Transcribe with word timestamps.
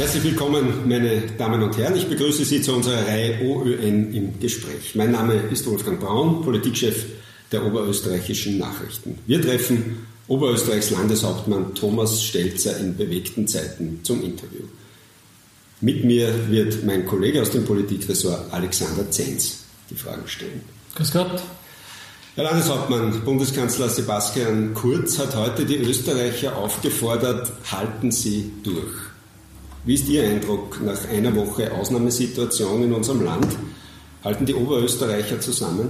Herzlich 0.00 0.24
willkommen, 0.24 0.88
meine 0.88 1.20
Damen 1.36 1.62
und 1.62 1.76
Herren. 1.76 1.94
Ich 1.94 2.08
begrüße 2.08 2.42
Sie 2.46 2.62
zu 2.62 2.74
unserer 2.74 3.06
Reihe 3.06 3.38
OÖN 3.42 4.14
im 4.14 4.40
Gespräch. 4.40 4.94
Mein 4.94 5.10
Name 5.12 5.34
ist 5.34 5.66
Wolfgang 5.66 6.00
Braun, 6.00 6.42
Politikchef 6.42 7.04
der 7.52 7.66
oberösterreichischen 7.66 8.56
Nachrichten. 8.56 9.18
Wir 9.26 9.42
treffen 9.42 10.06
Oberösterreichs 10.26 10.88
Landeshauptmann 10.88 11.74
Thomas 11.74 12.24
Stelzer 12.24 12.78
in 12.78 12.96
bewegten 12.96 13.46
Zeiten 13.46 14.00
zum 14.02 14.24
Interview. 14.24 14.62
Mit 15.82 16.02
mir 16.02 16.32
wird 16.48 16.82
mein 16.86 17.04
Kollege 17.04 17.42
aus 17.42 17.50
dem 17.50 17.66
Politikressort 17.66 18.50
Alexander 18.54 19.10
Zenz 19.10 19.64
die 19.90 19.96
Fragen 19.96 20.26
stellen. 20.26 20.62
Grüß 20.94 21.12
Gott. 21.12 21.42
Herr 22.36 22.44
Landeshauptmann, 22.44 23.20
Bundeskanzler 23.22 23.90
Sebastian 23.90 24.72
Kurz 24.72 25.18
hat 25.18 25.36
heute 25.36 25.66
die 25.66 25.76
Österreicher 25.76 26.56
aufgefordert, 26.56 27.52
halten 27.70 28.10
Sie 28.10 28.50
durch. 28.62 29.10
Wie 29.84 29.94
ist 29.94 30.08
Ihr 30.08 30.24
Eindruck 30.24 30.78
nach 30.84 31.08
einer 31.08 31.34
Woche 31.34 31.72
Ausnahmesituation 31.72 32.82
in 32.82 32.92
unserem 32.92 33.24
Land? 33.24 33.46
Halten 34.22 34.44
die 34.44 34.54
Oberösterreicher 34.54 35.40
zusammen? 35.40 35.88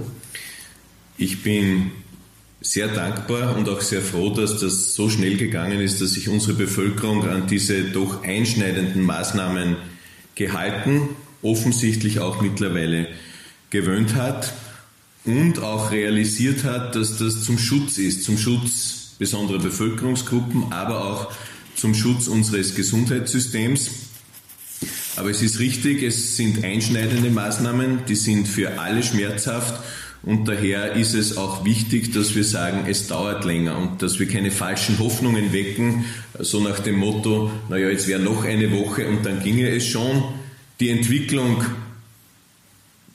Ich 1.17 1.43
bin 1.43 1.91
sehr 2.61 2.87
dankbar 2.87 3.57
und 3.57 3.67
auch 3.67 3.81
sehr 3.81 4.01
froh, 4.01 4.29
dass 4.29 4.61
das 4.61 4.93
so 4.93 5.09
schnell 5.09 5.35
gegangen 5.35 5.81
ist, 5.81 5.99
dass 5.99 6.11
sich 6.11 6.29
unsere 6.29 6.53
Bevölkerung 6.53 7.27
an 7.27 7.47
diese 7.47 7.83
doch 7.83 8.23
einschneidenden 8.23 9.03
Maßnahmen 9.03 9.75
gehalten, 10.35 11.09
offensichtlich 11.41 12.19
auch 12.21 12.41
mittlerweile 12.41 13.07
gewöhnt 13.71 14.15
hat 14.15 14.53
und 15.25 15.59
auch 15.59 15.91
realisiert 15.91 16.63
hat, 16.63 16.95
dass 16.95 17.17
das 17.17 17.43
zum 17.43 17.57
Schutz 17.57 17.97
ist, 17.97 18.23
zum 18.23 18.37
Schutz 18.37 19.15
besonderer 19.19 19.59
Bevölkerungsgruppen, 19.59 20.71
aber 20.71 21.05
auch 21.05 21.31
zum 21.81 21.95
Schutz 21.95 22.27
unseres 22.27 22.75
Gesundheitssystems. 22.75 23.89
Aber 25.15 25.31
es 25.31 25.41
ist 25.41 25.59
richtig, 25.59 26.03
es 26.03 26.37
sind 26.37 26.63
einschneidende 26.63 27.31
Maßnahmen, 27.31 28.05
die 28.07 28.15
sind 28.15 28.47
für 28.47 28.79
alle 28.79 29.01
schmerzhaft 29.01 29.83
und 30.23 30.47
daher 30.47 30.93
ist 30.93 31.15
es 31.15 31.37
auch 31.37 31.65
wichtig, 31.65 32.13
dass 32.13 32.35
wir 32.35 32.43
sagen, 32.43 32.85
es 32.87 33.07
dauert 33.07 33.43
länger 33.45 33.77
und 33.79 34.03
dass 34.03 34.19
wir 34.19 34.27
keine 34.27 34.51
falschen 34.51 34.99
Hoffnungen 34.99 35.51
wecken, 35.51 36.05
so 36.37 36.59
nach 36.59 36.79
dem 36.79 36.99
Motto, 36.99 37.51
naja, 37.69 37.89
jetzt 37.89 38.07
wäre 38.07 38.19
noch 38.19 38.45
eine 38.45 38.71
Woche 38.71 39.07
und 39.07 39.25
dann 39.25 39.41
ginge 39.41 39.67
es 39.69 39.87
schon. 39.87 40.23
Die 40.79 40.89
Entwicklung 40.89 41.63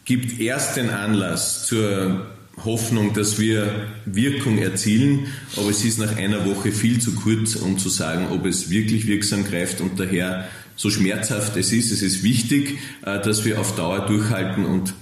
gibt 0.04 0.40
erst 0.40 0.76
den 0.76 0.90
Anlass 0.90 1.66
zur 1.66 2.26
Hoffnung, 2.64 3.12
dass 3.12 3.38
wir 3.38 3.86
Wirkung 4.06 4.58
erzielen, 4.58 5.26
aber 5.56 5.70
es 5.70 5.84
ist 5.84 5.98
nach 5.98 6.16
einer 6.16 6.46
Woche 6.46 6.72
viel 6.72 7.00
zu 7.00 7.14
kurz, 7.14 7.54
um 7.56 7.78
zu 7.78 7.88
sagen, 7.88 8.28
ob 8.32 8.46
es 8.46 8.70
wirklich 8.70 9.06
wirksam 9.06 9.44
greift 9.44 9.80
und 9.80 10.00
daher 10.00 10.48
so 10.74 10.90
schmerzhaft 10.90 11.56
es 11.56 11.72
ist. 11.72 11.90
Es 11.92 12.02
ist 12.02 12.22
wichtig, 12.22 12.78
äh, 13.04 13.20
dass 13.20 13.44
wir 13.44 13.60
auf 13.60 13.76
Dauer 13.76 14.06
durchhalten 14.06 14.64
und 14.64 14.94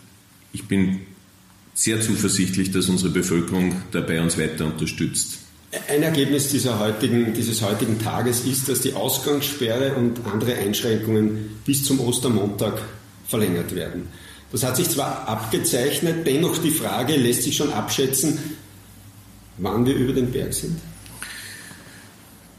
ich 0.53 0.67
bin 0.67 1.01
sehr 1.75 2.01
zuversichtlich, 2.01 2.71
dass 2.71 2.89
unsere 2.89 3.11
Bevölkerung 3.11 3.75
dabei 3.91 4.21
uns 4.21 4.39
weiter 4.39 4.67
unterstützt. 4.67 5.39
Ein 5.89 6.05
Ergebnis 6.05 6.51
dieser 6.51 6.79
heutigen, 6.79 7.35
dieses 7.35 7.61
heutigen 7.61 7.99
Tages 7.99 8.45
ist, 8.45 8.69
dass 8.69 8.81
die 8.81 8.95
Ausgangssperre 8.95 9.95
und 9.95 10.25
andere 10.33 10.55
Einschränkungen 10.55 11.51
bis 11.65 11.85
zum 11.85 11.99
Ostermontag 11.99 12.81
verlängert 13.27 13.75
werden. 13.75 14.09
Das 14.55 14.63
hat 14.63 14.77
sich 14.77 14.89
zwar 14.89 15.27
abgezeichnet, 15.27 16.25
dennoch 16.25 16.59
die 16.59 16.71
Frage 16.71 17.17
lässt 17.17 17.43
sich 17.43 17.57
schon 17.57 17.73
abschätzen, 17.73 18.39
wann 19.59 19.85
wir 19.85 19.97
über 19.97 20.13
den 20.13 20.31
Berg 20.31 20.55
sind. 20.55 20.79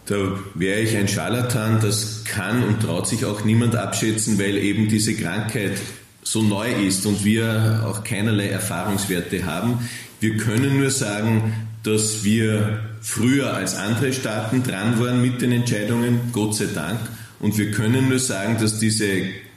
Da 0.06 0.38
wäre 0.56 0.82
ich 0.82 0.98
ein 0.98 1.08
Scharlatan, 1.08 1.80
das 1.80 2.26
kann 2.26 2.66
und 2.66 2.82
traut 2.82 3.08
sich 3.08 3.24
auch 3.24 3.46
niemand 3.46 3.78
abschätzen, 3.78 4.38
weil 4.38 4.58
eben 4.58 4.90
diese 4.90 5.16
Krankheit 5.16 5.78
so 6.22 6.44
neu 6.44 6.70
ist 6.86 7.06
und 7.06 7.24
wir 7.24 7.86
auch 7.88 8.04
keinerlei 8.04 8.50
Erfahrungswerte 8.50 9.46
haben. 9.46 9.88
Wir 10.20 10.36
können 10.36 10.78
nur 10.78 10.92
sagen, 10.92 11.70
dass 11.84 12.26
wir 12.26 12.82
früher 13.00 13.54
als 13.54 13.74
andere 13.74 14.12
Staaten 14.12 14.64
dran 14.64 15.00
waren 15.00 15.22
mit 15.22 15.42
den 15.42 15.54
Entscheidungen, 15.54 16.20
Gott 16.34 16.56
sei 16.56 16.68
Dank. 16.76 17.00
Und 17.40 17.58
wir 17.58 17.72
können 17.72 18.10
nur 18.10 18.20
sagen, 18.20 18.58
dass 18.60 18.80
diese 18.80 19.08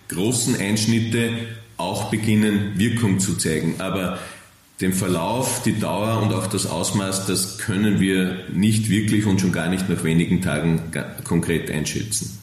großen 0.06 0.54
Einschnitte 0.54 1.30
auch 1.78 2.10
beginnen, 2.10 2.72
Wirkung 2.76 3.18
zu 3.18 3.36
zeigen. 3.36 3.76
Aber 3.78 4.18
den 4.80 4.92
Verlauf, 4.92 5.62
die 5.62 5.78
Dauer 5.78 6.22
und 6.22 6.32
auch 6.32 6.46
das 6.46 6.66
Ausmaß, 6.66 7.26
das 7.26 7.58
können 7.58 8.00
wir 8.00 8.44
nicht 8.52 8.90
wirklich 8.90 9.26
und 9.26 9.40
schon 9.40 9.52
gar 9.52 9.68
nicht 9.68 9.88
nach 9.88 10.04
wenigen 10.04 10.42
Tagen 10.42 10.92
konkret 11.24 11.70
einschätzen. 11.70 12.38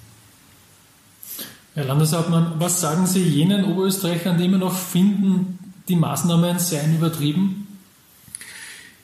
Herr 1.75 1.85
Landeshauptmann, 1.85 2.53
was 2.57 2.81
sagen 2.81 3.05
Sie 3.05 3.21
jenen 3.21 3.65
Oberösterreichern, 3.65 4.37
die 4.37 4.45
immer 4.45 4.57
noch 4.57 4.77
finden, 4.77 5.59
die 5.87 5.95
Maßnahmen 5.95 6.59
seien 6.59 6.95
übertrieben? 6.95 7.67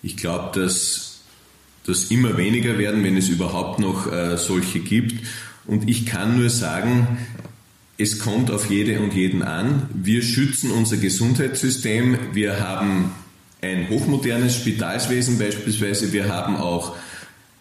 Ich 0.03 0.17
glaube, 0.17 0.57
dass 0.59 1.19
das 1.85 2.05
immer 2.05 2.37
weniger 2.37 2.77
werden, 2.77 3.03
wenn 3.03 3.17
es 3.17 3.29
überhaupt 3.29 3.79
noch 3.79 4.11
äh, 4.11 4.37
solche 4.37 4.79
gibt. 4.79 5.25
Und 5.65 5.89
ich 5.89 6.05
kann 6.05 6.37
nur 6.37 6.49
sagen, 6.49 7.17
es 8.01 8.17
kommt 8.17 8.49
auf 8.49 8.69
jede 8.69 8.99
und 8.99 9.13
jeden 9.13 9.43
an. 9.43 9.83
Wir 9.93 10.23
schützen 10.23 10.71
unser 10.71 10.97
Gesundheitssystem. 10.97 12.17
Wir 12.33 12.59
haben 12.59 13.11
ein 13.61 13.89
hochmodernes 13.89 14.55
Spitalswesen 14.55 15.37
beispielsweise. 15.37 16.11
Wir 16.11 16.27
haben 16.27 16.57
auch 16.57 16.95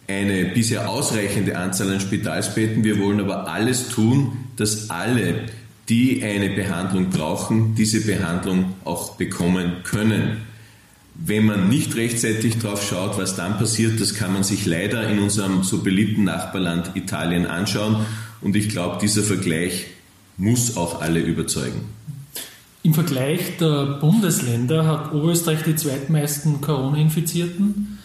eine 0.07 0.45
bisher 0.45 0.89
ausreichende 0.89 1.57
Anzahl 1.57 1.91
an 1.91 1.99
Spitalsbetten. 1.99 2.83
Wir 2.83 2.99
wollen 2.99 3.19
aber 3.19 3.49
alles 3.49 3.89
tun, 3.89 4.45
dass 4.55 4.89
alle, 4.89 5.43
die 5.89 6.23
eine 6.23 6.49
Behandlung 6.49 7.11
brauchen, 7.11 7.75
diese 7.75 8.01
Behandlung 8.01 8.73
auch 8.83 9.17
bekommen 9.17 9.83
können. 9.83 10.37
Wenn 11.13 11.45
man 11.45 11.69
nicht 11.69 11.95
rechtzeitig 11.95 12.57
drauf 12.57 12.83
schaut, 12.83 13.19
was 13.19 13.35
dann 13.35 13.59
passiert, 13.59 14.01
das 14.01 14.15
kann 14.15 14.33
man 14.33 14.43
sich 14.43 14.65
leider 14.65 15.07
in 15.07 15.19
unserem 15.19 15.61
so 15.61 15.83
beliebten 15.83 16.23
Nachbarland 16.23 16.95
Italien 16.95 17.45
anschauen. 17.45 18.07
Und 18.41 18.55
ich 18.55 18.69
glaube, 18.69 18.97
dieser 18.99 19.21
Vergleich 19.21 19.85
muss 20.41 20.75
auch 20.75 21.01
alle 21.01 21.19
überzeugen. 21.19 21.81
Im 22.83 22.95
Vergleich 22.95 23.57
der 23.59 23.99
Bundesländer 24.01 24.87
hat 24.87 25.13
Oberösterreich 25.13 25.61
die 25.63 25.75
zweitmeisten 25.75 26.61
Corona-Infizierten 26.61 27.99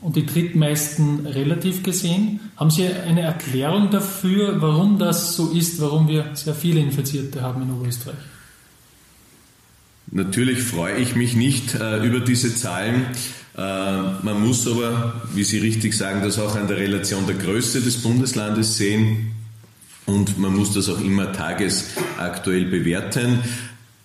und 0.00 0.16
die 0.16 0.24
drittmeisten 0.24 1.26
relativ 1.26 1.82
gesehen. 1.82 2.40
Haben 2.56 2.70
Sie 2.70 2.86
eine 2.86 3.20
Erklärung 3.20 3.90
dafür, 3.90 4.62
warum 4.62 4.98
das 4.98 5.36
so 5.36 5.50
ist, 5.50 5.80
warum 5.82 6.08
wir 6.08 6.30
sehr 6.32 6.54
viele 6.54 6.80
Infizierte 6.80 7.42
haben 7.42 7.62
in 7.62 7.70
Oberösterreich? 7.72 8.16
Natürlich 10.10 10.62
freue 10.62 10.96
ich 10.96 11.14
mich 11.14 11.34
nicht 11.34 11.74
äh, 11.74 12.04
über 12.04 12.20
diese 12.20 12.54
Zahlen. 12.56 13.06
Äh, 13.56 13.60
man 13.60 14.40
muss 14.40 14.66
aber, 14.66 15.22
wie 15.34 15.44
Sie 15.44 15.58
richtig 15.58 15.94
sagen, 15.94 16.22
das 16.22 16.38
auch 16.38 16.56
an 16.56 16.68
der 16.68 16.78
Relation 16.78 17.26
der 17.26 17.36
Größe 17.36 17.82
des 17.82 18.00
Bundeslandes 18.02 18.78
sehen. 18.78 19.31
Und 20.06 20.38
man 20.38 20.54
muss 20.54 20.72
das 20.74 20.88
auch 20.88 21.00
immer 21.00 21.32
tagesaktuell 21.32 22.64
bewerten. 22.66 23.38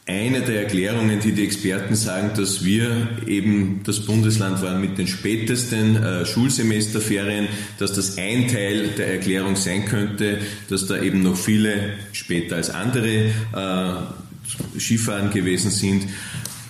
Eine 0.10 0.40
der 0.40 0.62
Erklärungen, 0.62 1.20
die 1.20 1.34
die 1.34 1.44
Experten 1.44 1.96
sagen, 1.96 2.32
dass 2.38 2.64
wir 2.64 3.10
eben 3.28 3.82
das 3.84 4.06
Bundesland 4.06 4.62
waren 4.62 4.80
mit 4.80 4.98
den 4.98 5.08
spätesten 5.08 6.02
äh, 6.02 6.26
Schulsemesterferien, 6.26 7.50
dass 7.78 7.92
das 7.92 8.18
ein 8.18 8.48
Teil 8.48 8.92
der 8.98 9.12
Erklärung 9.12 9.58
sein 9.58 9.84
könnte, 9.84 10.38
dass 10.70 10.86
da 10.86 11.02
eben 11.02 11.24
noch 11.24 11.36
viele 11.36 11.96
später 12.14 12.56
als 12.56 12.70
andere 12.70 13.32
äh, 13.54 14.80
Skifahren 14.80 15.30
gewesen 15.30 15.72
sind. 15.72 16.08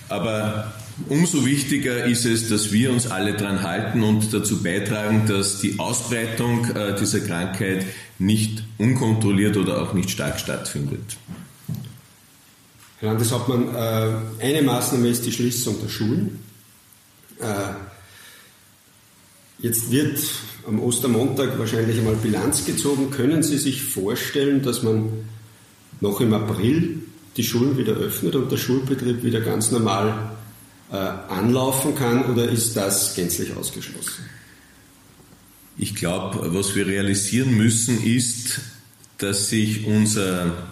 Aber 0.08 0.72
umso 1.08 1.46
wichtiger 1.46 2.06
ist 2.06 2.24
es, 2.24 2.48
dass 2.48 2.72
wir 2.72 2.90
uns 2.90 3.06
alle 3.06 3.34
dran 3.34 3.62
halten 3.62 4.02
und 4.02 4.34
dazu 4.34 4.64
beitragen, 4.64 5.26
dass 5.28 5.60
die 5.60 5.78
Ausbreitung 5.78 6.64
äh, 6.74 6.98
dieser 6.98 7.20
Krankheit 7.20 7.86
nicht 8.18 8.64
unkontrolliert 8.78 9.56
oder 9.56 9.82
auch 9.82 9.92
nicht 9.92 10.10
stark 10.10 10.40
stattfindet. 10.40 11.16
Herr 12.98 13.10
Landeshauptmann, 13.10 13.74
äh, 13.74 14.44
eine 14.44 14.62
Maßnahme 14.62 15.08
ist 15.08 15.24
die 15.24 15.32
Schließung 15.32 15.76
der 15.80 15.88
Schulen. 15.88 16.40
Äh, 17.38 17.74
jetzt 19.60 19.90
wird 19.92 20.18
am 20.66 20.80
Ostermontag 20.80 21.58
wahrscheinlich 21.58 21.98
einmal 21.98 22.16
Bilanz 22.16 22.64
gezogen. 22.64 23.10
Können 23.10 23.44
Sie 23.44 23.58
sich 23.58 23.82
vorstellen, 23.82 24.62
dass 24.62 24.82
man 24.82 25.10
noch 26.00 26.20
im 26.20 26.34
April 26.34 27.02
die 27.36 27.44
Schulen 27.44 27.78
wieder 27.78 27.92
öffnet 27.92 28.34
und 28.34 28.50
der 28.50 28.56
Schulbetrieb 28.56 29.22
wieder 29.22 29.40
ganz 29.40 29.70
normal 29.70 30.32
äh, 30.90 30.96
anlaufen 30.96 31.94
kann 31.94 32.24
oder 32.24 32.48
ist 32.48 32.76
das 32.76 33.14
gänzlich 33.14 33.56
ausgeschlossen? 33.56 34.24
Ich 35.78 35.94
glaube, 35.94 36.52
was 36.52 36.74
wir 36.74 36.88
realisieren 36.88 37.56
müssen, 37.56 38.02
ist, 38.02 38.60
dass 39.18 39.48
sich 39.48 39.86
unser 39.86 40.68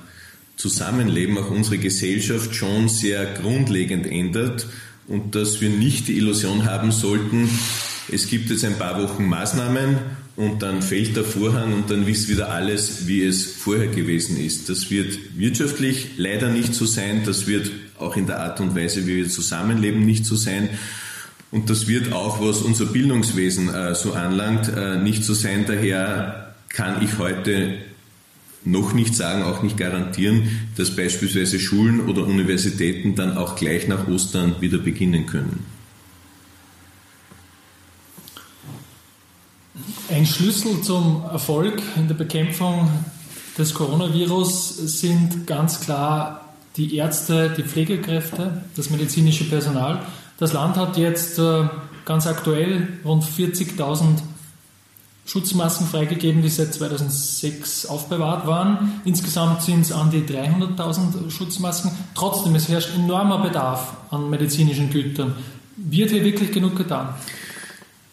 Zusammenleben, 0.56 1.38
auch 1.38 1.50
unsere 1.50 1.78
Gesellschaft 1.78 2.54
schon 2.56 2.88
sehr 2.88 3.24
grundlegend 3.24 4.06
ändert 4.06 4.66
und 5.06 5.36
dass 5.36 5.60
wir 5.60 5.70
nicht 5.70 6.08
die 6.08 6.16
Illusion 6.16 6.64
haben 6.64 6.90
sollten, 6.90 7.48
es 8.10 8.28
gibt 8.28 8.50
jetzt 8.50 8.64
ein 8.64 8.78
paar 8.78 9.00
Wochen 9.02 9.26
Maßnahmen 9.26 9.98
und 10.36 10.62
dann 10.62 10.82
fällt 10.82 11.16
der 11.16 11.24
Vorhang 11.24 11.72
und 11.72 11.90
dann 11.90 12.06
ist 12.06 12.28
wieder 12.28 12.50
alles, 12.50 13.06
wie 13.06 13.22
es 13.22 13.44
vorher 13.46 13.88
gewesen 13.88 14.38
ist. 14.38 14.68
Das 14.68 14.90
wird 14.90 15.18
wirtschaftlich 15.36 16.10
leider 16.16 16.50
nicht 16.50 16.74
so 16.74 16.84
sein, 16.84 17.22
das 17.24 17.46
wird 17.46 17.70
auch 17.98 18.16
in 18.16 18.26
der 18.26 18.40
Art 18.40 18.60
und 18.60 18.74
Weise, 18.76 19.06
wie 19.06 19.16
wir 19.16 19.28
zusammenleben, 19.28 20.04
nicht 20.04 20.24
so 20.24 20.36
sein. 20.36 20.68
Und 21.56 21.70
das 21.70 21.88
wird 21.88 22.12
auch, 22.12 22.38
was 22.42 22.60
unser 22.60 22.84
Bildungswesen 22.84 23.72
äh, 23.72 23.94
so 23.94 24.12
anlangt, 24.12 24.68
äh, 24.68 24.98
nicht 24.98 25.24
so 25.24 25.32
sein. 25.32 25.64
Daher 25.66 26.52
kann 26.68 27.02
ich 27.02 27.16
heute 27.16 27.78
noch 28.66 28.92
nicht 28.92 29.14
sagen, 29.14 29.42
auch 29.42 29.62
nicht 29.62 29.78
garantieren, 29.78 30.68
dass 30.76 30.94
beispielsweise 30.94 31.58
Schulen 31.58 32.08
oder 32.10 32.26
Universitäten 32.26 33.14
dann 33.14 33.38
auch 33.38 33.56
gleich 33.56 33.88
nach 33.88 34.06
Ostern 34.06 34.56
wieder 34.60 34.76
beginnen 34.76 35.24
können. 35.24 35.64
Ein 40.10 40.26
Schlüssel 40.26 40.82
zum 40.82 41.22
Erfolg 41.22 41.80
in 41.96 42.06
der 42.06 42.16
Bekämpfung 42.16 42.90
des 43.56 43.72
Coronavirus 43.72 44.76
sind 45.00 45.46
ganz 45.46 45.80
klar 45.80 46.54
die 46.76 46.96
Ärzte, 46.96 47.54
die 47.56 47.62
Pflegekräfte, 47.62 48.62
das 48.76 48.90
medizinische 48.90 49.44
Personal. 49.44 50.06
Das 50.38 50.52
Land 50.52 50.76
hat 50.76 50.96
jetzt 50.96 51.38
äh, 51.38 51.64
ganz 52.04 52.26
aktuell 52.26 52.88
rund 53.04 53.24
40.000 53.24 54.18
Schutzmasken 55.26 55.86
freigegeben, 55.86 56.42
die 56.42 56.48
seit 56.48 56.72
2006 56.72 57.86
aufbewahrt 57.86 58.46
waren. 58.46 59.00
Insgesamt 59.04 59.62
sind 59.62 59.80
es 59.80 59.92
an 59.92 60.10
die 60.10 60.22
300.000 60.22 61.30
Schutzmasken. 61.30 61.90
Trotzdem, 62.14 62.54
es 62.54 62.68
herrscht 62.68 62.94
enormer 62.94 63.42
Bedarf 63.42 63.96
an 64.10 64.30
medizinischen 64.30 64.90
Gütern. 64.90 65.34
Wird 65.76 66.10
hier 66.10 66.24
wirklich 66.24 66.52
genug 66.52 66.76
getan? 66.76 67.14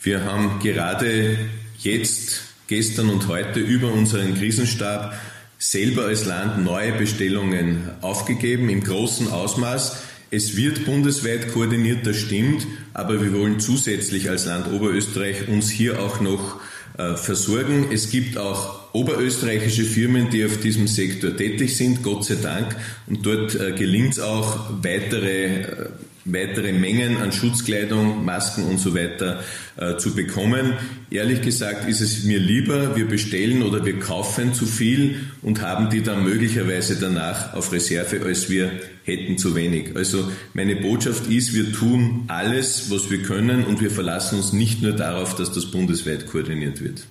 Wir 0.01 0.25
haben 0.25 0.59
gerade 0.59 1.37
jetzt, 1.77 2.41
gestern 2.67 3.09
und 3.09 3.27
heute 3.27 3.59
über 3.59 3.91
unseren 3.93 4.33
Krisenstab 4.33 5.13
selber 5.59 6.05
als 6.05 6.25
Land 6.25 6.63
neue 6.63 6.93
Bestellungen 6.93 7.89
aufgegeben 8.01 8.69
im 8.69 8.83
großen 8.83 9.31
Ausmaß. 9.31 9.97
Es 10.33 10.57
wird 10.57 10.85
bundesweit 10.85 11.53
koordiniert, 11.53 12.07
das 12.07 12.17
stimmt, 12.17 12.65
aber 12.95 13.21
wir 13.21 13.33
wollen 13.33 13.59
zusätzlich 13.59 14.31
als 14.31 14.47
Land 14.47 14.65
Oberösterreich 14.73 15.47
uns 15.47 15.69
hier 15.69 16.01
auch 16.01 16.21
noch 16.21 16.59
äh, 16.97 17.15
versorgen. 17.17 17.91
Es 17.91 18.09
gibt 18.09 18.39
auch 18.39 18.91
oberösterreichische 18.95 19.83
Firmen, 19.83 20.31
die 20.31 20.43
auf 20.43 20.57
diesem 20.57 20.87
Sektor 20.87 21.37
tätig 21.37 21.77
sind, 21.77 22.01
Gott 22.01 22.25
sei 22.25 22.37
Dank. 22.41 22.75
Und 23.05 23.23
dort 23.23 23.53
äh, 23.53 23.73
gelingt 23.73 24.13
es 24.13 24.19
auch, 24.19 24.71
weitere 24.81 25.45
äh, 25.45 25.89
weitere 26.25 26.71
Mengen 26.71 27.17
an 27.17 27.31
Schutzkleidung, 27.31 28.23
Masken 28.23 28.65
und 28.65 28.79
so 28.79 28.95
weiter 28.95 29.43
äh, 29.77 29.97
zu 29.97 30.15
bekommen. 30.15 30.73
Ehrlich 31.09 31.41
gesagt 31.41 31.87
ist 31.87 32.01
es 32.01 32.23
mir 32.23 32.39
lieber, 32.39 32.95
wir 32.95 33.07
bestellen 33.07 33.61
oder 33.63 33.85
wir 33.85 33.99
kaufen 33.99 34.53
zu 34.53 34.65
viel 34.65 35.19
und 35.41 35.61
haben 35.61 35.89
die 35.89 36.01
dann 36.01 36.23
möglicherweise 36.23 36.97
danach 36.99 37.53
auf 37.53 37.71
Reserve, 37.71 38.21
als 38.25 38.49
wir 38.49 38.71
hätten 39.03 39.37
zu 39.37 39.55
wenig. 39.55 39.95
Also 39.95 40.29
meine 40.53 40.77
Botschaft 40.77 41.27
ist, 41.27 41.53
wir 41.53 41.73
tun 41.73 42.23
alles, 42.27 42.89
was 42.89 43.11
wir 43.11 43.21
können 43.21 43.65
und 43.65 43.81
wir 43.81 43.91
verlassen 43.91 44.37
uns 44.37 44.53
nicht 44.53 44.81
nur 44.81 44.93
darauf, 44.93 45.35
dass 45.35 45.51
das 45.51 45.65
bundesweit 45.65 46.27
koordiniert 46.27 46.81
wird. 46.81 47.03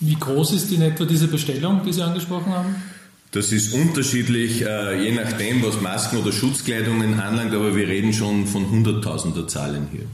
Wie 0.00 0.14
groß 0.14 0.52
ist 0.52 0.72
in 0.72 0.82
etwa 0.82 1.04
diese 1.04 1.28
Bestellung, 1.28 1.82
die 1.84 1.92
Sie 1.92 2.02
angesprochen 2.02 2.52
haben? 2.52 2.74
Das 3.32 3.52
ist 3.52 3.72
unterschiedlich, 3.72 4.62
äh, 4.62 5.04
je 5.04 5.12
nachdem, 5.12 5.62
was 5.62 5.80
Masken 5.80 6.18
oder 6.18 6.32
Schutzkleidungen 6.32 7.20
anlangt, 7.20 7.54
aber 7.54 7.76
wir 7.76 7.86
reden 7.86 8.12
schon 8.12 8.46
von 8.46 8.68
Hunderttausender 8.68 9.46
Zahlen 9.46 9.86
hier. 9.92 10.06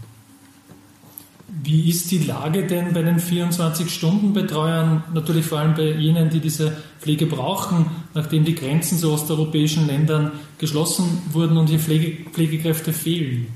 Wie 1.63 1.89
ist 1.89 2.11
die 2.11 2.19
Lage 2.19 2.67
denn 2.67 2.93
bei 2.93 3.03
den 3.03 3.19
24-Stunden-Betreuern, 3.19 5.05
natürlich 5.15 5.47
vor 5.47 5.61
allem 5.61 5.75
bei 5.75 5.93
jenen, 5.93 6.29
die 6.29 6.41
diese 6.41 6.77
Pflege 7.01 7.25
brauchen, 7.25 7.87
nachdem 8.13 8.45
die 8.45 8.55
Grenzen 8.55 8.99
zu 8.99 9.11
osteuropäischen 9.11 9.87
Ländern 9.87 10.33
geschlossen 10.59 11.23
wurden 11.33 11.57
und 11.57 11.69
hier 11.69 11.79
Pflege, 11.79 12.31
Pflegekräfte 12.31 12.93
fehlen? 12.93 13.47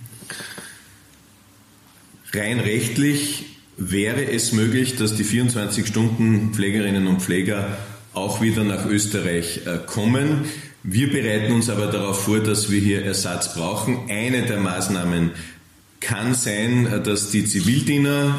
Rein 2.32 2.60
rechtlich 2.60 3.44
wäre 3.76 4.24
es 4.30 4.52
möglich, 4.52 4.96
dass 4.96 5.16
die 5.16 5.24
24-Stunden-Pflegerinnen 5.24 7.06
und 7.06 7.20
Pfleger 7.20 7.76
auch 8.14 8.40
wieder 8.40 8.64
nach 8.64 8.86
Österreich 8.86 9.62
äh, 9.66 9.78
kommen. 9.86 10.44
Wir 10.82 11.10
bereiten 11.12 11.52
uns 11.52 11.68
aber 11.68 11.86
darauf 11.86 12.24
vor, 12.24 12.40
dass 12.40 12.70
wir 12.70 12.80
hier 12.80 13.04
Ersatz 13.04 13.54
brauchen. 13.54 14.08
Eine 14.08 14.42
der 14.42 14.58
Maßnahmen 14.58 15.32
kann 16.00 16.34
sein, 16.34 16.86
äh, 16.86 17.02
dass 17.02 17.30
die 17.30 17.44
Zivildiener, 17.44 18.34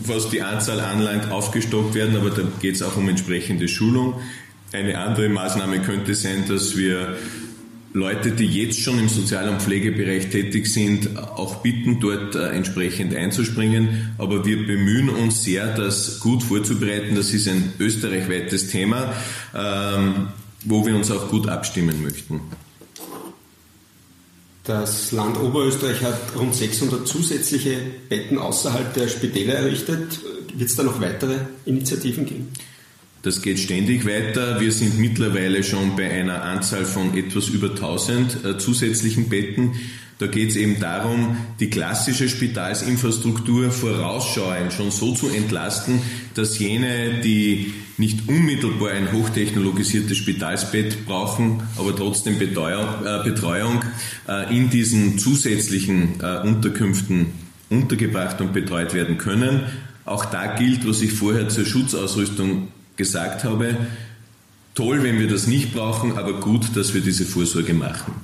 was 0.00 0.30
die 0.30 0.42
Anzahl 0.42 0.80
anlangt, 0.80 1.30
aufgestockt 1.30 1.94
werden, 1.94 2.16
aber 2.16 2.30
da 2.30 2.42
geht 2.60 2.76
es 2.76 2.82
auch 2.82 2.96
um 2.96 3.08
entsprechende 3.08 3.68
Schulung. 3.68 4.14
Eine 4.72 4.98
andere 4.98 5.28
Maßnahme 5.28 5.80
könnte 5.80 6.14
sein, 6.14 6.44
dass 6.48 6.76
wir 6.76 7.16
Leute, 7.98 8.30
die 8.30 8.46
jetzt 8.46 8.80
schon 8.80 8.98
im 9.00 9.08
Sozial- 9.08 9.48
und 9.48 9.60
Pflegebereich 9.60 10.30
tätig 10.30 10.68
sind, 10.68 11.18
auch 11.18 11.56
bitten, 11.56 11.98
dort 11.98 12.36
äh, 12.36 12.50
entsprechend 12.50 13.12
einzuspringen. 13.12 14.14
Aber 14.18 14.46
wir 14.46 14.64
bemühen 14.66 15.08
uns 15.08 15.42
sehr, 15.42 15.74
das 15.74 16.20
gut 16.20 16.44
vorzubereiten. 16.44 17.16
Das 17.16 17.30
ist 17.34 17.48
ein 17.48 17.72
österreichweites 17.80 18.68
Thema, 18.68 19.12
ähm, 19.52 20.28
wo 20.64 20.86
wir 20.86 20.94
uns 20.94 21.10
auch 21.10 21.28
gut 21.28 21.48
abstimmen 21.48 22.00
möchten. 22.00 22.40
Das 24.62 25.10
Land 25.10 25.36
Oberösterreich 25.40 26.02
hat 26.02 26.36
rund 26.38 26.54
600 26.54 27.08
zusätzliche 27.08 27.78
Betten 28.08 28.38
außerhalb 28.38 28.94
der 28.94 29.08
Spitäler 29.08 29.54
errichtet. 29.54 30.20
Wird 30.54 30.70
es 30.70 30.76
da 30.76 30.84
noch 30.84 31.00
weitere 31.00 31.38
Initiativen 31.64 32.26
geben? 32.26 32.48
Das 33.22 33.42
geht 33.42 33.58
ständig 33.58 34.06
weiter. 34.06 34.60
Wir 34.60 34.70
sind 34.70 34.98
mittlerweile 34.98 35.64
schon 35.64 35.96
bei 35.96 36.08
einer 36.08 36.42
Anzahl 36.44 36.84
von 36.84 37.16
etwas 37.16 37.48
über 37.48 37.70
1000 37.70 38.44
äh, 38.44 38.58
zusätzlichen 38.58 39.28
Betten. 39.28 39.72
Da 40.18 40.26
geht 40.26 40.50
es 40.50 40.56
eben 40.56 40.80
darum, 40.80 41.36
die 41.58 41.70
klassische 41.70 42.28
Spitalsinfrastruktur 42.28 43.70
vorausschauend 43.70 44.72
schon 44.72 44.90
so 44.90 45.14
zu 45.14 45.28
entlasten, 45.28 46.00
dass 46.34 46.58
jene, 46.58 47.20
die 47.22 47.72
nicht 47.98 48.28
unmittelbar 48.28 48.90
ein 48.90 49.12
hochtechnologisiertes 49.12 50.16
Spitalsbett 50.16 51.04
brauchen, 51.04 51.62
aber 51.76 51.94
trotzdem 51.94 52.38
Betreuung, 52.38 52.86
äh, 53.04 54.32
äh, 54.32 54.56
in 54.56 54.70
diesen 54.70 55.18
zusätzlichen 55.18 56.20
Unterkünften 56.44 57.26
untergebracht 57.68 58.40
und 58.40 58.52
betreut 58.52 58.94
werden 58.94 59.18
können. 59.18 59.62
Auch 60.04 60.24
da 60.24 60.56
gilt, 60.56 60.88
was 60.88 61.02
ich 61.02 61.12
vorher 61.12 61.48
zur 61.48 61.66
Schutzausrüstung 61.66 62.68
gesagt 62.98 63.44
habe, 63.44 63.76
toll, 64.74 65.02
wenn 65.02 65.18
wir 65.18 65.28
das 65.28 65.46
nicht 65.46 65.72
brauchen, 65.72 66.18
aber 66.18 66.34
gut, 66.34 66.76
dass 66.76 66.92
wir 66.92 67.00
diese 67.00 67.24
Vorsorge 67.24 67.72
machen. 67.72 68.14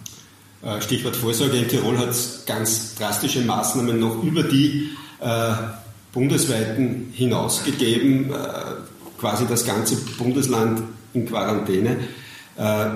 Äh, 0.63 0.83
Stichwort 0.83 1.17
Vorsorge. 1.17 1.57
In 1.57 1.69
Tirol 1.69 1.97
hat 1.97 2.11
es 2.11 2.43
ganz 2.45 2.95
drastische 2.97 3.41
Maßnahmen 3.41 3.99
noch 3.99 4.23
über 4.23 4.43
die 4.43 4.91
äh, 5.21 5.53
bundesweiten 6.13 7.11
hinaus 7.13 7.65
gegeben, 7.65 8.31
äh, 8.31 8.37
quasi 9.19 9.47
das 9.47 9.65
ganze 9.65 9.97
Bundesland 9.97 10.83
in 11.15 11.27
Quarantäne. 11.27 11.97
Äh, 12.57 12.87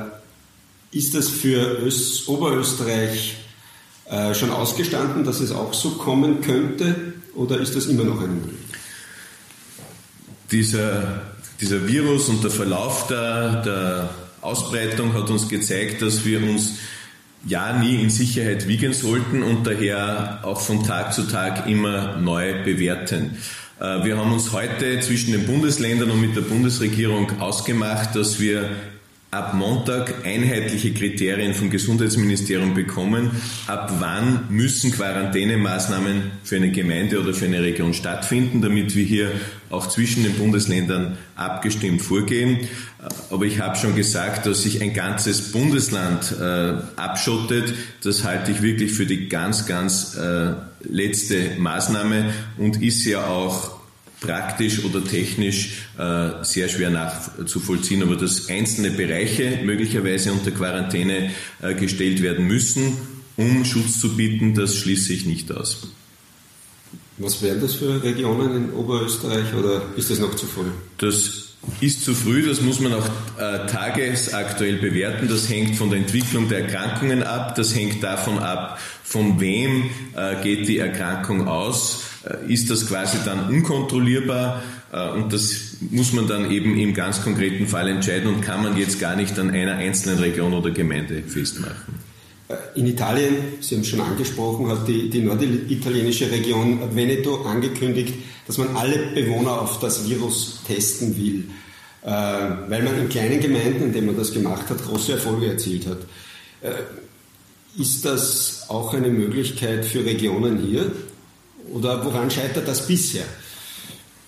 ist 0.90 1.14
das 1.14 1.28
für 1.28 1.82
Öst 1.82 2.28
Oberösterreich 2.28 3.36
äh, 4.06 4.34
schon 4.34 4.50
ausgestanden, 4.50 5.24
dass 5.24 5.40
es 5.40 5.52
auch 5.52 5.74
so 5.74 5.90
kommen 5.90 6.40
könnte, 6.40 7.14
oder 7.34 7.60
ist 7.60 7.76
das 7.76 7.86
immer 7.86 8.04
noch 8.04 8.18
eine 8.20 8.32
Möglichkeit? 8.32 8.80
Dieser 10.50 11.22
dieser 11.60 11.86
Virus 11.86 12.28
und 12.28 12.44
der 12.44 12.50
Verlauf 12.50 13.06
der, 13.08 13.62
der 13.62 14.10
Ausbreitung 14.40 15.14
hat 15.14 15.30
uns 15.30 15.48
gezeigt, 15.48 16.02
dass 16.02 16.24
wir 16.24 16.42
uns 16.42 16.74
ja 17.46 17.72
nie 17.72 18.02
in 18.02 18.10
Sicherheit 18.10 18.68
wiegen 18.68 18.92
sollten 18.92 19.42
und 19.42 19.66
daher 19.66 20.40
auch 20.42 20.60
von 20.60 20.84
Tag 20.84 21.12
zu 21.12 21.24
Tag 21.24 21.68
immer 21.68 22.16
neu 22.16 22.62
bewerten. 22.62 23.38
Äh, 23.80 24.04
wir 24.04 24.16
haben 24.16 24.32
uns 24.32 24.52
heute 24.52 25.00
zwischen 25.00 25.32
den 25.32 25.46
Bundesländern 25.46 26.10
und 26.10 26.20
mit 26.20 26.36
der 26.36 26.42
Bundesregierung 26.42 27.40
ausgemacht, 27.40 28.14
dass 28.14 28.38
wir 28.40 28.70
ab 29.30 29.52
Montag 29.52 30.24
einheitliche 30.24 30.94
Kriterien 30.94 31.52
vom 31.52 31.68
Gesundheitsministerium 31.68 32.72
bekommen, 32.72 33.30
ab 33.66 33.92
wann 33.98 34.44
müssen 34.48 34.90
Quarantänemaßnahmen 34.90 36.30
für 36.44 36.56
eine 36.56 36.70
Gemeinde 36.70 37.20
oder 37.20 37.34
für 37.34 37.44
eine 37.44 37.60
Region 37.60 37.92
stattfinden, 37.92 38.62
damit 38.62 38.96
wir 38.96 39.04
hier 39.04 39.30
auch 39.68 39.86
zwischen 39.86 40.22
den 40.22 40.32
Bundesländern 40.32 41.18
abgestimmt 41.36 42.00
vorgehen. 42.00 42.60
Aber 43.30 43.44
ich 43.44 43.60
habe 43.60 43.76
schon 43.76 43.94
gesagt, 43.94 44.46
dass 44.46 44.62
sich 44.62 44.80
ein 44.80 44.94
ganzes 44.94 45.52
Bundesland 45.52 46.34
äh, 46.40 46.74
abschottet. 46.96 47.74
Das 48.02 48.24
halte 48.24 48.50
ich 48.50 48.62
wirklich 48.62 48.92
für 48.92 49.04
die 49.04 49.28
ganz, 49.28 49.66
ganz 49.66 50.16
äh, 50.16 50.52
letzte 50.88 51.50
Maßnahme 51.58 52.32
und 52.56 52.82
ist 52.82 53.04
ja 53.04 53.26
auch 53.26 53.77
praktisch 54.20 54.84
oder 54.84 55.04
technisch 55.04 55.82
äh, 55.98 56.30
sehr 56.42 56.68
schwer 56.68 56.90
nachzuvollziehen, 56.90 58.02
aber 58.02 58.16
dass 58.16 58.48
einzelne 58.48 58.90
Bereiche 58.90 59.60
möglicherweise 59.64 60.32
unter 60.32 60.50
Quarantäne 60.50 61.30
äh, 61.62 61.74
gestellt 61.74 62.22
werden 62.22 62.46
müssen, 62.46 62.96
um 63.36 63.64
Schutz 63.64 64.00
zu 64.00 64.16
bieten, 64.16 64.54
das 64.54 64.76
schließe 64.76 65.12
ich 65.12 65.26
nicht 65.26 65.52
aus. 65.52 65.92
Was 67.18 67.42
wären 67.42 67.60
das 67.60 67.74
für 67.74 68.02
Regionen 68.02 68.56
in 68.56 68.72
Oberösterreich 68.72 69.52
oder 69.54 69.82
ist 69.96 70.10
das 70.10 70.20
noch 70.20 70.34
zu 70.36 70.46
früh? 70.46 70.70
Das 70.98 71.48
ist 71.80 72.04
zu 72.04 72.14
früh, 72.14 72.46
das 72.46 72.60
muss 72.60 72.78
man 72.78 72.94
auch 72.94 73.06
äh, 73.38 73.66
tagesaktuell 73.66 74.76
bewerten. 74.76 75.28
Das 75.28 75.48
hängt 75.48 75.74
von 75.74 75.90
der 75.90 75.98
Entwicklung 75.98 76.48
der 76.48 76.60
Erkrankungen 76.60 77.24
ab, 77.24 77.56
das 77.56 77.74
hängt 77.74 78.02
davon 78.04 78.38
ab, 78.38 78.78
von 79.02 79.40
wem 79.40 79.90
äh, 80.14 80.42
geht 80.42 80.68
die 80.68 80.78
Erkrankung 80.78 81.48
aus. 81.48 82.04
Äh, 82.24 82.52
ist 82.52 82.70
das 82.70 82.86
quasi 82.86 83.18
dann 83.24 83.48
unkontrollierbar? 83.48 84.62
Äh, 84.92 85.10
und 85.10 85.32
das 85.32 85.76
muss 85.90 86.12
man 86.12 86.28
dann 86.28 86.50
eben 86.50 86.78
im 86.78 86.94
ganz 86.94 87.22
konkreten 87.22 87.66
Fall 87.66 87.88
entscheiden 87.88 88.32
und 88.32 88.42
kann 88.42 88.62
man 88.62 88.76
jetzt 88.76 89.00
gar 89.00 89.16
nicht 89.16 89.38
an 89.38 89.50
einer 89.50 89.74
einzelnen 89.74 90.18
Region 90.18 90.54
oder 90.54 90.70
Gemeinde 90.70 91.22
festmachen. 91.22 92.07
In 92.74 92.86
Italien, 92.86 93.58
Sie 93.60 93.74
haben 93.74 93.82
es 93.82 93.88
schon 93.88 94.00
angesprochen, 94.00 94.68
hat 94.68 94.88
die, 94.88 95.10
die 95.10 95.20
norditalienische 95.20 96.30
Region 96.30 96.94
Veneto 96.94 97.42
angekündigt, 97.42 98.14
dass 98.46 98.56
man 98.56 98.74
alle 98.74 99.10
Bewohner 99.14 99.60
auf 99.60 99.80
das 99.80 100.08
Virus 100.08 100.60
testen 100.66 101.14
will, 101.18 101.44
äh, 102.02 102.10
weil 102.10 102.82
man 102.82 102.98
in 102.98 103.08
kleinen 103.10 103.40
Gemeinden, 103.40 103.84
in 103.84 103.92
denen 103.92 104.06
man 104.06 104.16
das 104.16 104.32
gemacht 104.32 104.70
hat, 104.70 104.82
große 104.82 105.12
Erfolge 105.12 105.48
erzielt 105.48 105.86
hat. 105.86 105.98
Äh, 106.62 106.70
ist 107.78 108.06
das 108.06 108.64
auch 108.68 108.94
eine 108.94 109.10
Möglichkeit 109.10 109.84
für 109.84 110.02
Regionen 110.02 110.58
hier? 110.58 110.90
Oder 111.70 112.02
woran 112.02 112.30
scheitert 112.30 112.66
das 112.66 112.86
bisher? 112.86 113.24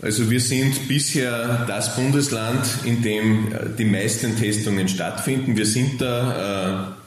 Also 0.02 0.30
wir 0.30 0.40
sind 0.40 0.88
bisher 0.88 1.64
das 1.66 1.96
Bundesland, 1.96 2.66
in 2.84 3.00
dem 3.02 3.48
die 3.78 3.84
meisten 3.86 4.36
Testungen 4.36 4.88
stattfinden. 4.88 5.56
Wir 5.56 5.66
sind 5.66 6.02
da 6.02 6.94
äh, 6.96 6.99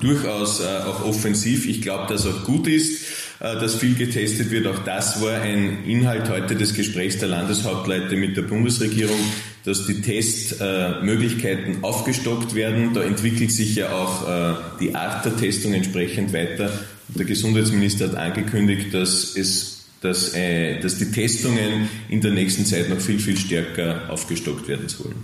durchaus 0.00 0.60
äh, 0.60 0.64
auch 0.86 1.04
offensiv. 1.04 1.66
Ich 1.66 1.82
glaube, 1.82 2.12
dass 2.12 2.26
auch 2.26 2.44
gut 2.44 2.66
ist, 2.66 3.02
äh, 3.40 3.54
dass 3.54 3.76
viel 3.76 3.94
getestet 3.94 4.50
wird. 4.50 4.66
Auch 4.66 4.78
das 4.80 5.22
war 5.22 5.40
ein 5.40 5.84
Inhalt 5.84 6.28
heute 6.28 6.56
des 6.56 6.74
Gesprächs 6.74 7.18
der 7.18 7.28
Landeshauptleute 7.28 8.16
mit 8.16 8.36
der 8.36 8.42
Bundesregierung, 8.42 9.18
dass 9.64 9.86
die 9.86 10.00
Testmöglichkeiten 10.00 11.82
aufgestockt 11.82 12.54
werden. 12.54 12.94
Da 12.94 13.02
entwickelt 13.02 13.52
sich 13.52 13.76
ja 13.76 13.92
auch 13.92 14.28
äh, 14.28 14.54
die 14.80 14.94
Art 14.94 15.24
der 15.24 15.36
Testung 15.36 15.74
entsprechend 15.74 16.32
weiter. 16.32 16.72
Der 17.08 17.24
Gesundheitsminister 17.24 18.08
hat 18.08 18.16
angekündigt, 18.16 18.92
dass 18.92 19.36
es 19.36 19.78
dass, 20.00 20.34
äh, 20.34 20.78
dass 20.80 20.98
die 20.98 21.10
Testungen 21.10 21.88
in 22.08 22.20
der 22.20 22.30
nächsten 22.30 22.64
Zeit 22.64 22.88
noch 22.88 23.00
viel, 23.00 23.18
viel 23.18 23.36
stärker 23.36 24.08
aufgestockt 24.08 24.68
werden 24.68 24.88
sollen. 24.88 25.16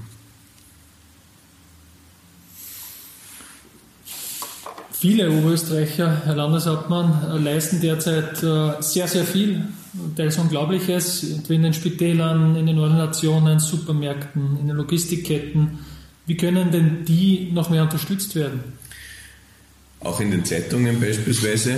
Viele 5.04 5.30
Oberösterreicher, 5.30 6.22
Herr 6.24 6.34
Landeshauptmann, 6.34 7.44
leisten 7.44 7.78
derzeit 7.78 8.42
äh, 8.42 8.80
sehr, 8.80 9.06
sehr 9.06 9.24
viel, 9.24 9.62
teils 10.16 10.38
Unglaubliches, 10.38 11.42
in 11.50 11.62
den 11.62 11.74
Spitälern, 11.74 12.56
in 12.56 12.64
den 12.64 12.78
Ordinationen, 12.78 13.60
Supermärkten, 13.60 14.56
in 14.58 14.66
den 14.66 14.74
Logistikketten. 14.74 15.80
Wie 16.24 16.38
können 16.38 16.70
denn 16.70 17.04
die 17.04 17.50
noch 17.52 17.68
mehr 17.68 17.82
unterstützt 17.82 18.34
werden? 18.34 18.60
Auch 20.00 20.20
in 20.20 20.30
den 20.30 20.46
Zeitungen 20.46 20.98
beispielsweise, 20.98 21.74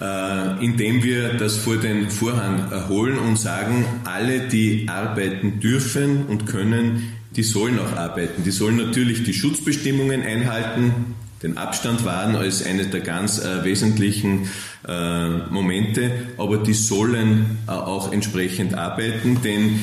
äh, 0.00 0.64
indem 0.64 1.02
wir 1.02 1.34
das 1.34 1.56
vor 1.56 1.78
den 1.78 2.10
Vorhang 2.10 2.70
erholen 2.70 3.18
und 3.18 3.40
sagen, 3.40 3.84
alle, 4.04 4.46
die 4.46 4.86
arbeiten 4.88 5.58
dürfen 5.58 6.26
und 6.26 6.46
können, 6.46 7.12
die 7.34 7.42
sollen 7.42 7.80
auch 7.80 7.96
arbeiten. 7.96 8.44
Die 8.44 8.52
sollen 8.52 8.76
natürlich 8.76 9.24
die 9.24 9.34
Schutzbestimmungen 9.34 10.22
einhalten, 10.22 11.16
den 11.42 11.58
Abstand 11.58 12.04
wahren 12.04 12.36
als 12.36 12.64
eine 12.64 12.86
der 12.86 13.00
ganz 13.00 13.38
äh, 13.38 13.64
wesentlichen 13.64 14.48
äh, 14.86 15.28
Momente, 15.50 16.10
aber 16.38 16.58
die 16.58 16.74
sollen 16.74 17.58
äh, 17.66 17.72
auch 17.72 18.12
entsprechend 18.12 18.74
arbeiten, 18.74 19.40
denn 19.42 19.80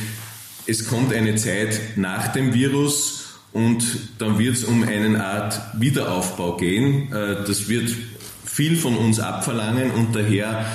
es 0.65 0.87
kommt 0.87 1.13
eine 1.13 1.35
Zeit 1.35 1.97
nach 1.97 2.29
dem 2.29 2.53
Virus 2.53 3.39
und 3.51 3.83
dann 4.19 4.37
wird 4.37 4.55
es 4.55 4.63
um 4.63 4.83
eine 4.83 5.25
Art 5.25 5.59
Wiederaufbau 5.77 6.57
gehen. 6.57 7.11
Äh, 7.11 7.43
das 7.45 7.67
wird 7.67 7.89
viel 8.45 8.75
von 8.75 8.95
uns 8.95 9.19
abverlangen 9.19 9.91
und 9.91 10.15
daher 10.15 10.65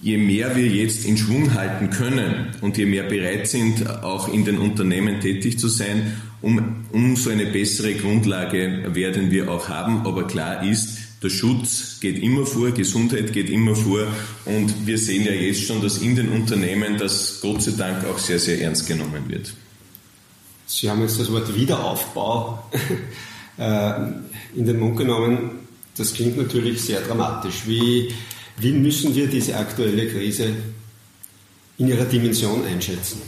je 0.00 0.16
mehr 0.16 0.56
wir 0.56 0.66
jetzt 0.66 1.04
in 1.04 1.16
Schwung 1.16 1.54
halten 1.54 1.90
können 1.90 2.48
und 2.60 2.78
je 2.78 2.86
mehr 2.86 3.02
bereit 3.02 3.48
sind, 3.48 3.88
auch 4.02 4.32
in 4.32 4.44
den 4.44 4.58
Unternehmen 4.58 5.20
tätig 5.20 5.58
zu 5.58 5.68
sein, 5.68 6.20
um, 6.40 6.86
umso 6.92 7.30
eine 7.30 7.46
bessere 7.46 7.94
Grundlage 7.94 8.84
werden 8.94 9.30
wir 9.30 9.50
auch 9.50 9.68
haben. 9.68 10.06
Aber 10.06 10.26
klar 10.26 10.62
ist, 10.64 10.98
der 11.22 11.30
Schutz 11.30 11.98
geht 12.00 12.22
immer 12.22 12.46
vor, 12.46 12.70
Gesundheit 12.70 13.32
geht 13.32 13.50
immer 13.50 13.74
vor 13.74 14.06
und 14.44 14.86
wir 14.86 14.98
sehen 14.98 15.24
ja 15.24 15.32
jetzt 15.32 15.62
schon, 15.62 15.82
dass 15.82 15.98
in 15.98 16.14
den 16.14 16.28
Unternehmen 16.28 16.96
das 16.96 17.40
Gott 17.40 17.62
sei 17.62 17.72
Dank 17.72 18.04
auch 18.04 18.18
sehr, 18.18 18.38
sehr 18.38 18.60
ernst 18.60 18.86
genommen 18.86 19.28
wird. 19.28 19.52
Sie 20.66 20.88
haben 20.88 21.02
jetzt 21.02 21.18
das 21.18 21.32
Wort 21.32 21.52
Wiederaufbau 21.52 22.70
äh, 23.58 23.92
in 24.54 24.64
den 24.64 24.78
Mund 24.78 24.96
genommen. 24.96 25.50
Das 25.96 26.14
klingt 26.14 26.36
natürlich 26.36 26.80
sehr 26.82 27.00
dramatisch. 27.00 27.62
Wie, 27.66 28.12
wie 28.58 28.72
müssen 28.72 29.14
wir 29.14 29.26
diese 29.26 29.56
aktuelle 29.56 30.06
Krise 30.06 30.54
in 31.78 31.88
ihrer 31.88 32.04
Dimension 32.04 32.64
einschätzen? 32.64 33.22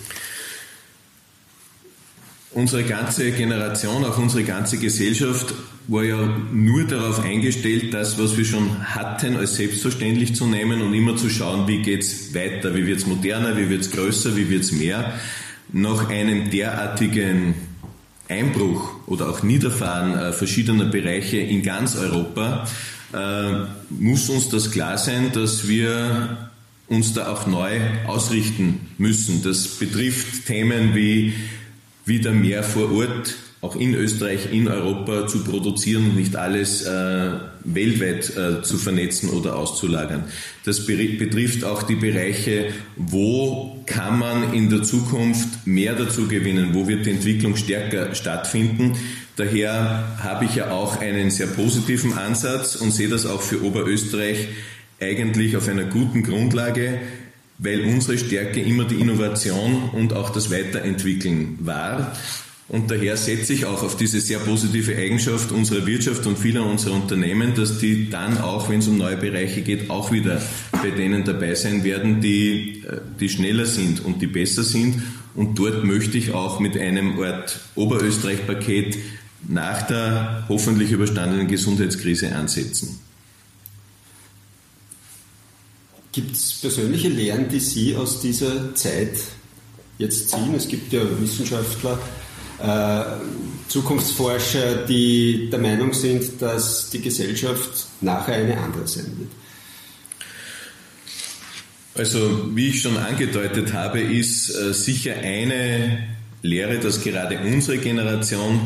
Unsere 2.53 2.83
ganze 2.83 3.31
Generation, 3.31 4.05
auch 4.05 4.19
unsere 4.19 4.43
ganze 4.43 4.79
Gesellschaft 4.79 5.55
war 5.87 6.03
ja 6.03 6.37
nur 6.53 6.85
darauf 6.85 7.23
eingestellt, 7.23 7.95
das, 7.95 8.19
was 8.19 8.37
wir 8.37 8.45
schon 8.45 8.95
hatten, 8.95 9.37
als 9.37 9.57
selbstverständlich 9.57 10.35
zu 10.35 10.47
nehmen 10.47 10.83
und 10.83 10.93
immer 10.93 11.17
zu 11.17 11.31
schauen, 11.31 11.69
wie 11.69 11.83
geht's 11.83 12.35
weiter, 12.35 12.75
wie 12.75 12.87
wird's 12.87 13.07
moderner, 13.07 13.57
wie 13.57 13.69
wird's 13.69 13.91
größer, 13.93 14.37
wie 14.37 14.51
wird's 14.51 14.73
mehr. 14.73 15.15
Nach 15.73 16.09
einem 16.09 16.51
derartigen 16.51 17.55
Einbruch 18.29 18.95
oder 19.07 19.29
auch 19.29 19.43
Niederfahren 19.43 20.15
äh, 20.15 20.33
verschiedener 20.33 20.87
Bereiche 20.87 21.39
in 21.39 21.63
ganz 21.63 21.97
Europa 21.97 22.67
äh, 23.13 23.67
muss 23.91 24.29
uns 24.29 24.49
das 24.49 24.71
klar 24.71 24.99
sein, 24.99 25.33
dass 25.33 25.69
wir 25.69 26.51
uns 26.89 27.13
da 27.13 27.33
auch 27.33 27.47
neu 27.47 27.79
ausrichten 28.07 28.89
müssen. 28.99 29.43
Das 29.43 29.67
betrifft 29.67 30.47
Themen 30.47 30.95
wie 30.95 31.35
wieder 32.05 32.33
mehr 32.33 32.63
vor 32.63 32.93
Ort, 32.93 33.37
auch 33.61 33.77
in 33.77 33.95
Österreich, 33.95 34.53
in 34.53 34.69
Europa 34.69 35.27
zu 35.27 35.45
produzieren 35.45 36.11
und 36.11 36.17
nicht 36.17 36.35
alles 36.35 36.83
äh, 36.83 37.31
weltweit 37.65 38.35
äh, 38.37 38.63
zu 38.63 38.79
vernetzen 38.79 39.29
oder 39.29 39.57
auszulagern. 39.57 40.25
Das 40.65 40.87
betrifft 40.87 41.65
auch 41.65 41.83
die 41.83 41.97
Bereiche, 41.97 42.73
wo 42.97 43.83
kann 43.85 44.19
man 44.19 44.55
in 44.55 44.71
der 44.71 44.83
Zukunft 44.83 45.67
mehr 45.67 45.95
dazu 45.95 46.27
gewinnen, 46.27 46.71
wo 46.73 46.89
wird 46.89 47.05
die 47.05 47.11
Entwicklung 47.11 47.57
stärker 47.57 48.15
stattfinden. 48.15 48.97
Daher 49.37 50.17
habe 50.23 50.47
ich 50.47 50.57
ja 50.57 50.71
auch 50.71 51.01
einen 51.01 51.31
sehr 51.31 51.47
positiven 51.47 52.15
Ansatz 52.15 52.77
und 52.77 52.93
sehe 52.93 53.09
das 53.09 53.27
auch 53.27 53.43
für 53.43 53.63
Oberösterreich 53.63 54.49
eigentlich 55.01 55.57
auf 55.57 55.69
einer 55.69 55.85
guten 55.85 56.23
Grundlage 56.23 57.01
weil 57.63 57.83
unsere 57.83 58.19
Stärke 58.19 58.61
immer 58.61 58.85
die 58.85 58.97
Innovation 58.97 59.91
und 59.93 60.15
auch 60.15 60.31
das 60.31 60.51
Weiterentwickeln 60.51 61.59
war. 61.61 62.17
Und 62.69 62.91
daher 62.91 63.17
setze 63.17 63.53
ich 63.53 63.67
auch 63.67 63.83
auf 63.83 63.97
diese 63.97 64.21
sehr 64.21 64.39
positive 64.39 64.97
Eigenschaft 64.97 65.51
unserer 65.51 65.87
Wirtschaft 65.87 66.25
und 66.27 66.39
vieler 66.39 66.65
unserer 66.65 66.95
Unternehmen, 66.95 67.55
dass 67.57 67.79
die 67.79 68.09
dann 68.09 68.39
auch, 68.39 68.71
wenn 68.71 68.79
es 68.79 68.87
um 68.87 68.97
neue 68.97 69.17
Bereiche 69.17 69.63
geht, 69.63 69.91
auch 69.91 70.13
wieder 70.13 70.41
bei 70.71 70.91
denen 70.91 71.25
dabei 71.25 71.55
sein 71.57 71.83
werden, 71.83 72.21
die, 72.21 72.85
äh, 72.87 72.99
die 73.19 73.29
schneller 73.29 73.67
sind 73.67 74.05
und 74.05 74.23
die 74.23 74.29
besser 74.29 74.63
sind. 74.63 75.03
Und 75.35 75.59
dort 75.59 75.85
möchte 75.85 76.17
ich 76.17 76.33
auch 76.33 76.61
mit 76.61 76.79
einem 76.79 77.19
Ort 77.19 77.59
Oberösterreich-Paket 77.75 78.97
nach 79.49 79.83
der 79.83 80.45
hoffentlich 80.49 80.93
überstandenen 80.93 81.49
Gesundheitskrise 81.49 82.35
ansetzen. 82.35 83.01
Gibt 86.13 86.35
es 86.35 86.55
persönliche 86.61 87.09
Lehren, 87.09 87.49
die 87.49 87.61
Sie 87.61 87.95
aus 87.95 88.21
dieser 88.21 88.75
Zeit 88.75 89.17
jetzt 89.99 90.31
ziehen? 90.31 90.55
Es 90.57 90.67
gibt 90.67 90.93
ja 90.93 91.03
Wissenschaftler, 91.21 91.99
äh, 92.59 93.03
Zukunftsforscher, 93.69 94.87
die 94.87 95.49
der 95.51 95.61
Meinung 95.61 95.93
sind, 95.93 96.43
dass 96.43 96.91
die 96.91 97.01
Gesellschaft 97.01 97.87
nachher 98.01 98.35
eine 98.35 98.59
andere 98.59 98.89
sein 98.89 99.07
wird. 99.19 99.31
Also, 101.95 102.57
wie 102.57 102.69
ich 102.69 102.83
schon 102.83 102.97
angedeutet 102.97 103.73
habe, 103.73 104.01
ist 104.01 104.55
äh, 104.55 104.73
sicher 104.73 105.15
eine 105.15 106.09
Lehre, 106.43 106.79
dass 106.79 107.03
gerade 107.03 107.39
unsere 107.41 107.79
Generation 107.79 108.61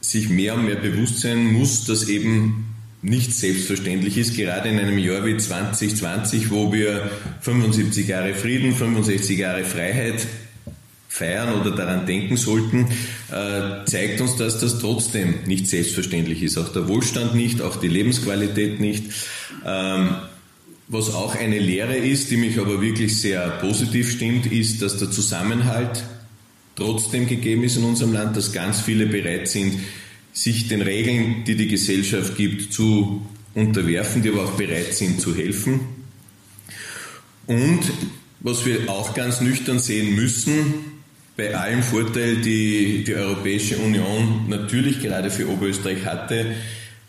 sich 0.00 0.28
mehr 0.28 0.54
und 0.54 0.64
mehr 0.66 0.76
bewusst 0.76 1.20
sein 1.20 1.52
muss, 1.52 1.84
dass 1.84 2.08
eben 2.08 2.66
nicht 3.02 3.34
selbstverständlich 3.34 4.16
ist, 4.16 4.36
gerade 4.36 4.68
in 4.68 4.78
einem 4.78 4.96
Jahr 4.96 5.24
wie 5.26 5.36
2020, 5.36 6.50
wo 6.50 6.72
wir 6.72 7.10
75 7.40 8.06
Jahre 8.06 8.34
Frieden, 8.34 8.74
65 8.74 9.38
Jahre 9.38 9.64
Freiheit 9.64 10.26
feiern 11.08 11.60
oder 11.60 11.72
daran 11.72 12.06
denken 12.06 12.36
sollten, 12.36 12.86
äh, 13.30 13.84
zeigt 13.84 14.20
uns, 14.20 14.36
dass 14.36 14.60
das 14.60 14.78
trotzdem 14.78 15.34
nicht 15.46 15.66
selbstverständlich 15.66 16.42
ist. 16.42 16.56
Auch 16.56 16.70
der 16.70 16.88
Wohlstand 16.88 17.34
nicht, 17.34 17.60
auch 17.60 17.76
die 17.76 17.88
Lebensqualität 17.88 18.80
nicht. 18.80 19.04
Ähm, 19.66 20.16
Was 20.88 21.14
auch 21.14 21.34
eine 21.34 21.58
Lehre 21.58 21.96
ist, 21.96 22.30
die 22.30 22.36
mich 22.36 22.58
aber 22.58 22.82
wirklich 22.82 23.18
sehr 23.18 23.48
positiv 23.60 24.10
stimmt, 24.10 24.46
ist, 24.46 24.82
dass 24.82 24.98
der 24.98 25.10
Zusammenhalt 25.10 26.04
trotzdem 26.76 27.26
gegeben 27.26 27.64
ist 27.64 27.76
in 27.76 27.84
unserem 27.84 28.12
Land, 28.12 28.36
dass 28.36 28.52
ganz 28.52 28.80
viele 28.80 29.06
bereit 29.06 29.48
sind, 29.48 29.80
sich 30.32 30.68
den 30.68 30.82
Regeln, 30.82 31.44
die 31.44 31.56
die 31.56 31.68
Gesellschaft 31.68 32.36
gibt, 32.36 32.72
zu 32.72 33.26
unterwerfen, 33.54 34.22
die 34.22 34.30
aber 34.30 34.44
auch 34.44 34.52
bereit 34.52 34.94
sind 34.94 35.20
zu 35.20 35.34
helfen. 35.34 35.80
Und 37.46 37.80
was 38.40 38.64
wir 38.64 38.88
auch 38.88 39.14
ganz 39.14 39.40
nüchtern 39.40 39.78
sehen 39.78 40.14
müssen, 40.14 40.92
bei 41.36 41.54
allem 41.56 41.82
Vorteil, 41.82 42.36
die 42.36 43.04
die 43.04 43.14
Europäische 43.14 43.78
Union 43.78 44.48
natürlich 44.48 45.00
gerade 45.00 45.30
für 45.30 45.48
Oberösterreich 45.48 46.04
hatte, 46.04 46.54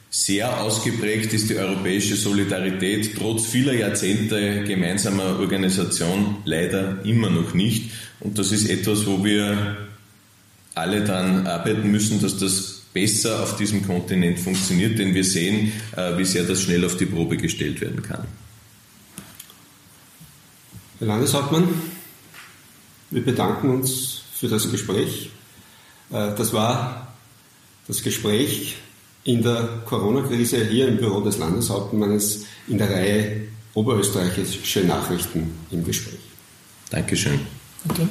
sehr 0.10 0.62
ausgeprägt 0.62 1.34
ist 1.34 1.50
die 1.50 1.58
europäische 1.58 2.16
Solidarität 2.16 3.16
trotz 3.18 3.48
vieler 3.48 3.74
Jahrzehnte 3.74 4.64
gemeinsamer 4.64 5.40
Organisation 5.40 6.38
leider 6.46 7.04
immer 7.04 7.32
noch 7.32 7.56
nicht. 7.56 7.90
Und 8.20 8.38
das 8.38 8.52
ist 8.52 8.70
etwas, 8.70 9.08
wo 9.08 9.24
wir 9.24 9.76
alle 10.76 11.04
daran 11.04 11.48
arbeiten 11.48 11.90
müssen, 11.90 12.22
dass 12.22 12.38
das 12.38 12.83
besser 12.94 13.42
auf 13.44 13.58
diesem 13.58 13.86
Kontinent 13.86 14.40
funktioniert, 14.40 15.00
denn 15.00 15.14
wir 15.14 15.24
sehen, 15.24 15.72
äh, 15.96 16.18
wie 16.18 16.26
sehr 16.26 16.44
das 16.44 16.62
schnell 16.62 16.86
auf 16.86 16.96
die 16.96 17.06
Probe 17.06 17.38
gestellt 17.38 17.82
werden 17.82 18.02
kann. 18.02 18.26
Herr 21.00 21.08
Landeshauptmann, 21.08 21.68
wir 23.10 23.26
bedanken 23.26 23.70
uns 23.70 24.22
für 24.34 24.48
das 24.48 24.70
Gespräch. 24.70 25.32
Äh, 26.12 26.36
das 26.36 26.54
war 26.54 27.16
das 27.88 28.04
Gespräch 28.04 28.76
in 29.24 29.42
der 29.42 29.82
Corona-Krise 29.86 30.66
hier 30.66 30.88
im 30.88 30.98
Büro 30.98 31.22
des 31.22 31.38
Landeshauptmannes 31.38 32.46
in 32.68 32.78
der 32.78 32.90
Reihe 32.90 33.48
Oberösterreichische 33.74 34.82
Nachrichten 34.82 35.52
im 35.72 35.84
Gespräch. 35.84 36.20
Dankeschön. 36.92 37.40
Okay. 37.90 38.08